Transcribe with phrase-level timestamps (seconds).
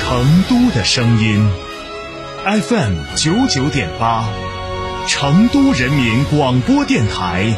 [0.00, 1.44] 成都的声音
[2.44, 4.28] ，FM 九九点八，
[5.08, 7.52] 成都人民广播电台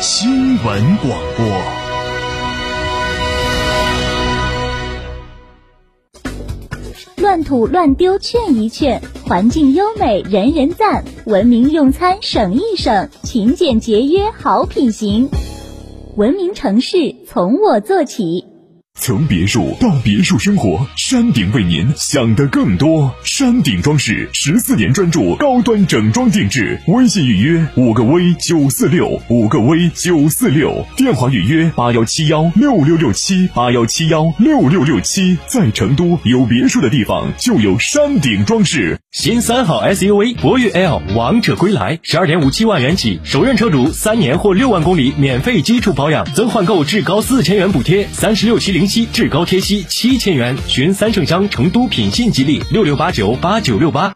[0.00, 1.46] 新闻广播。
[7.16, 15.30] 乱吐乱丢劝一劝，环境优美人人赞，文明用餐省一省，勤俭节约好品行。
[16.16, 18.53] 文明城市从我做起。
[19.04, 23.14] 从别墅到别墅生活，山顶为您想的更多。
[23.22, 35.36] 山顶装饰十四年专注高端整装定制，微信预约五个 V 九四六五个 V 九四六，电话预约八幺七幺六六六七八幺七幺六六六七。
[35.48, 38.98] 在成都有别墅的地方就有山顶装饰。
[39.14, 48.88] 新三好 SUV 博越 L 王者归来，十二点五七万元起，首任车主三年或六万公里免费基础保养，增换购至高四千元补贴，三十六期零。
[48.88, 54.14] 息至高贴息七千元，寻三圣乡成都品信吉利六六八九八九六八。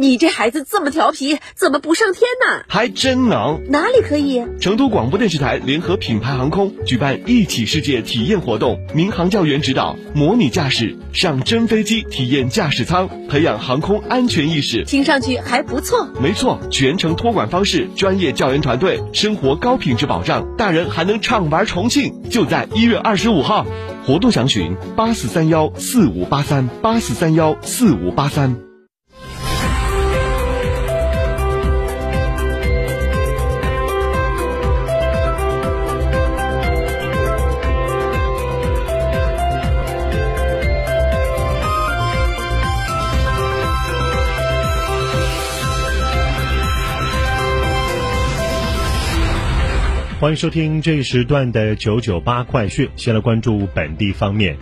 [0.00, 2.62] 你这孩子这么调皮，怎么不上天呢？
[2.68, 3.62] 还真能。
[3.68, 4.44] 哪里可以？
[4.60, 14.84] 成都广播电视台联合品牌航空举办一起世界体验活动，民航教员指导，模拟驾驶，上真飞机体验驾驶舱，培养航空安全意识。
[14.84, 16.08] 听上去还不错。
[16.22, 22.22] 没错，全程托管方式，专业教员团队，生活高品质保障，大人还能畅玩重庆。
[22.30, 23.66] 就在一月二十五号，
[24.06, 28.67] 活动详询八四三幺四五八三八四三幺四五八三。
[50.20, 52.90] 欢迎收听这一时段的九九八快讯。
[52.96, 54.56] 先来关注本地方面，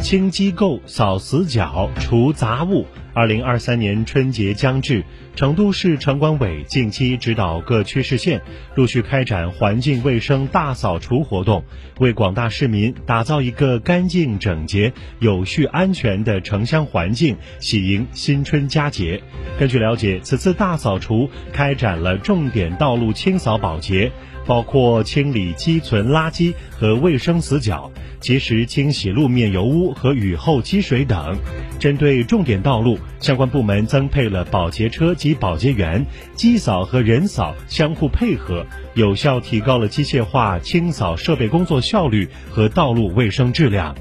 [0.00, 2.86] 清机构、扫死角、除杂物。
[3.14, 5.04] 二零二三年春节将至，
[5.36, 8.42] 成都市城管委近期指导各区市县
[8.74, 11.64] 陆续开展环境卫生大扫除活动，
[12.00, 19.22] 为广大市民打造一个干净整洁、有序安全的城乡环境，喜迎新春佳节。
[19.60, 24.10] 根据了解，此次大扫除开展了重点道路清扫保洁。
[24.46, 31.38] 包括清理积存垃圾和卫生死角，及时清洗路面油污和雨后积水等。
[31.78, 36.04] 针对重点道路，相关部门增配了保洁车及保洁员，
[36.34, 43.94] 机扫和人扫相互配合，有效提高了机械化清扫设备工作效率和道路卫生质量。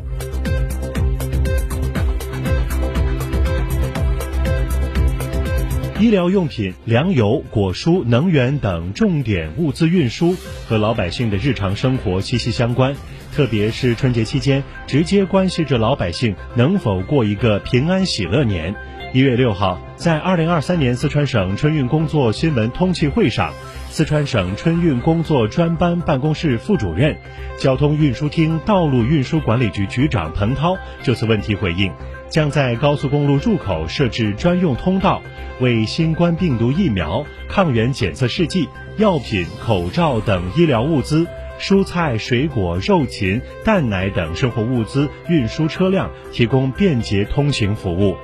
[5.99, 10.35] 医疗用品、粮油、果蔬、能源等重点物资运输
[10.67, 12.93] 和老百姓的日常生活息息相关，
[13.33, 18.75] 特别是春节期间，直接关系着老百姓能否过一个平安喜乐年。
[19.13, 23.53] 一月六号，在二零二三年四川省春运工作新闻通气会上，
[23.91, 27.15] 四川省春运工作专班办公室副主任、
[27.59, 31.93] 交通运输厅道路运输管理局局长彭涛就此问题回应。
[32.27, 35.21] 将在高速公路入口设置专用通道，
[35.59, 41.27] 为新冠病毒疫苗、抗原检测试剂、药品、口罩等医疗物资、
[41.59, 48.17] 蔬菜、水果、肉禽、蛋奶等生活物资运输车辆提供便捷通行服务。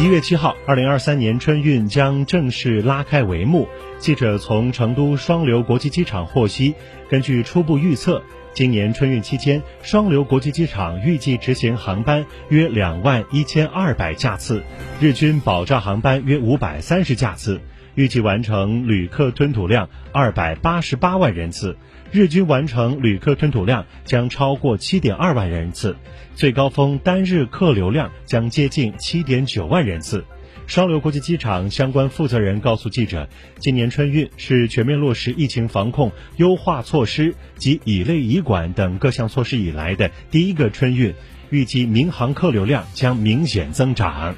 [0.00, 3.68] 一月七号，二零二三年春运将正式拉开帷幕。
[3.98, 6.76] 记者从成都双流国际机场获悉，
[7.10, 8.22] 根据初步预测，
[8.54, 14.62] 今年春运期间，双流国际机场预计执行航班约两万一千二百架次，
[15.00, 17.60] 日均保障航班约五百三十架次，
[17.98, 21.76] 预计完成旅客吞吐量二百八十八万人次。
[22.12, 25.96] 日均完成旅客吞吐量将超过七点二万人次，
[26.36, 30.24] 最高峰单日客流量将接近七点九万人次。
[30.68, 33.28] 双流国际机场相关负责人告诉记者，
[33.58, 41.12] 今年春运是全面落实疫情防控优化措施及乙类乙管等各项措施以来的第一个春运，
[41.50, 44.36] 预计民航客流量将明显增长。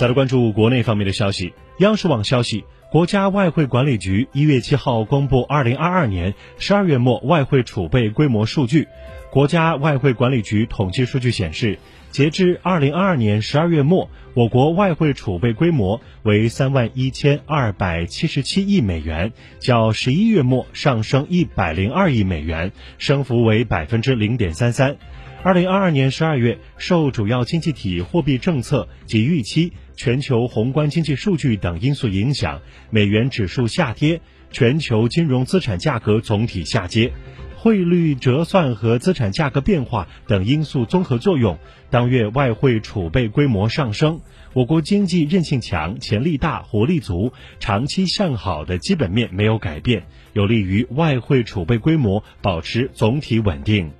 [0.00, 1.52] 再来关注国内方面的消息。
[1.80, 8.88] 央视网消息，国家外汇管理局一月七号公布二零二二年十二月末外汇储备规模数据。
[9.30, 11.78] 国家外汇管理局统计数据显示，
[12.10, 24.96] 截至二零二二年十二月末，我国外汇储备规模为三万一千二百七十七亿美元，较十一月末上升一百零二亿美元，升幅为百分之零点三三。
[25.42, 32.60] 二零二二年十二月，受主要经济体货币政策及预期、全球宏观经济数据等因素影响，
[32.90, 34.20] 美元指数下跌，
[34.50, 37.14] 全球金融资产价格总体下跌，
[37.56, 41.58] 汇率折算和资产价格变化等因素综合作用，
[41.88, 44.20] 当月外汇储备规模上升。
[44.52, 50.02] 我国经济韧性强、潜力大、活力足、长期向好的基本面没有改变，
[50.34, 53.90] 有利于外汇储备规模保持总体稳定。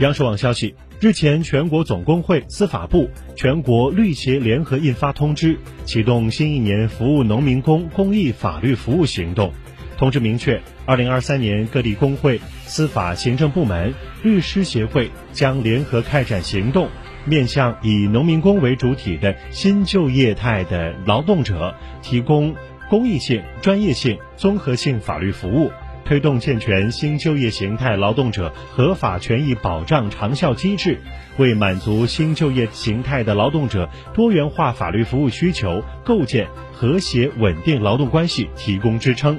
[0.00, 9.52] 央视网消息，日前，全国总工会、司法部、全国律协联合印发通知，启动新一年服务农民工公益法律服务行动。
[9.98, 13.92] 通知明确，二零二三年各地工会、司法行政部门、
[14.22, 16.88] 律师协会将联合开展行动，
[17.26, 22.54] 面向以农民工为主体的新就业态的劳动者，提供
[22.88, 25.70] 公益性、专业性、综合性法律服务。
[26.04, 30.98] 推动健全新就业形态劳动者合法权益保障长效机制，
[31.36, 39.38] 为满足新就业形态的劳动者多元化法律服务需求，构建和谐稳定劳动关系提供支撑。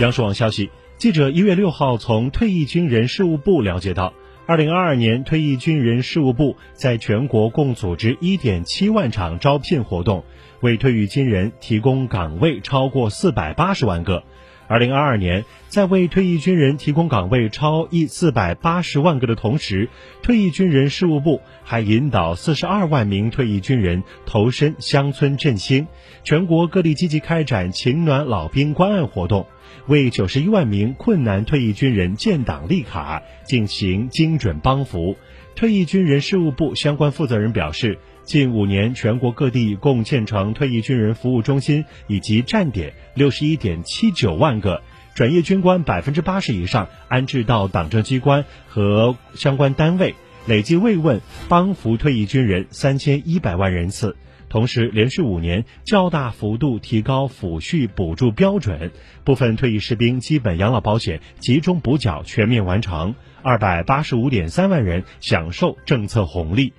[0.00, 4.14] 央视网消息，记者一月六号从退役军人事务部了解到。
[4.50, 10.24] 二零二二年，退役军人事务部在全国共组织一点七万场招聘活动，
[10.58, 14.24] 为退役军人提供岗位超过四百八十万个。
[14.70, 19.88] 二零二二年，在为退役军人提供岗位超一四百八十万个的同时，
[20.22, 25.88] 退役军人事务部还引导四十二万名退役军人投身乡村振兴，
[26.22, 29.44] 全国各地积极开展情暖老兵关爱活动。
[29.88, 35.16] 为九十一万名困难退役军人建档立卡，进行精准帮扶。
[35.56, 37.98] 退役军人事务部相关负责人表示，
[38.30, 44.82] 近五年，全国各地共建成退役军人服务中心以及站点六十一点七九万个，
[45.16, 50.14] 转业军官百分之八十以上安置到党政机关和相关单位，
[50.46, 54.16] 累计慰问帮扶退役军人三千一百万人次。
[54.48, 58.92] 同时，连续五年较大幅度提高抚恤补助标准，
[59.24, 66.72] 部分退役士兵基本养老保险集中补缴全面完成，二百八十五点三万人享受政策红利。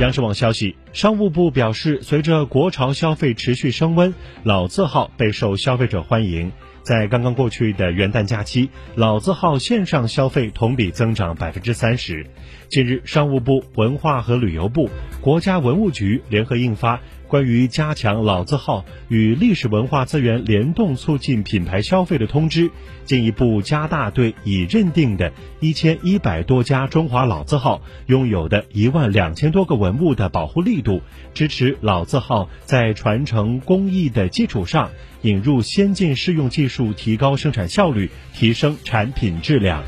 [0.00, 4.14] 央视网消息，商务部表示，随着国潮消费持续升温，
[4.44, 6.52] 老字号备受消费者欢迎。
[6.84, 12.24] 在刚刚过去的元旦假期，老字号线上消费同比增长百分之三十。
[12.68, 14.88] 近日，商务部、文化和旅游部、
[15.20, 17.00] 国家文物局联合印发。
[17.28, 22.70] 关于加强老字号与历史文化资源联动，促进品牌消费的通知，
[23.04, 31.02] 进一步加大对已认定的一千一百多家中华老字号拥有的一万两千多个文物的保护力度，
[31.34, 34.90] 支持老字号在传承工艺的基础上，
[35.20, 39.84] 引入先进适用技术，提高生产效率，提升产品质量。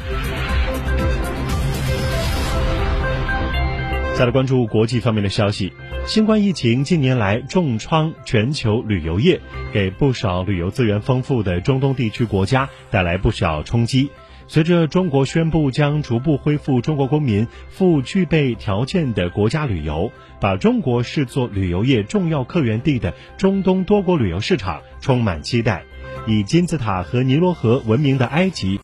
[4.15, 5.73] 再来关注国际方面的消息。
[6.07, 9.41] 新冠疫情近年来重创全球旅游业，
[9.73, 14.11] 给不少旅游资源丰富的中东地区国家带来不小冲击。
[14.49, 25.85] 随着中国宣布将逐步恢复中国公民赴具备条件的国家旅游，把中国视作旅游业重要客源地的中东多国旅游市场充满期待。
[26.27, 28.79] 以金字塔和尼罗河闻名的埃及。